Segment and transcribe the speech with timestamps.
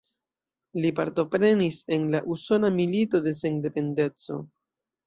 [0.85, 4.43] Li partoprenis en la Usona Milito de Sendependeco.